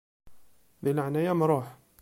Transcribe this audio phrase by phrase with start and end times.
[0.83, 1.67] Di leɛnaya-m ṛuḥ!